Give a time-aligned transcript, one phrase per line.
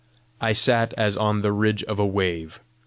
[0.39, 2.59] I sat as on the ridge of a wave.